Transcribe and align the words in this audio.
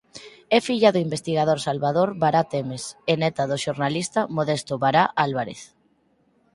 É 0.55 0.57
filla 0.67 0.93
do 0.93 1.03
investigador 1.07 1.57
Salvador 1.67 2.09
Bará 2.21 2.43
Temes 2.53 2.83
e 3.11 3.13
neta 3.21 3.43
do 3.51 3.57
xornalista 3.65 4.19
Modesto 4.37 4.73
Bará 4.83 5.03
Álvarez. 5.25 5.61